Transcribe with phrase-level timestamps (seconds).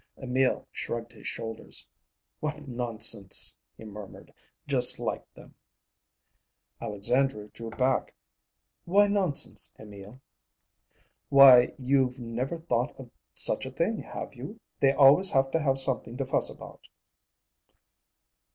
[0.17, 1.87] Emil shrugged his shoulders.
[2.39, 4.33] "What nonsense!" he murmured.
[4.65, 5.53] "Just like them."
[6.81, 8.15] Alexandra drew back.
[8.85, 10.19] "Why nonsense, Emil?"
[11.29, 14.59] "Why, you've never thought of such a thing, have you?
[14.79, 16.81] They always have to have something to fuss about."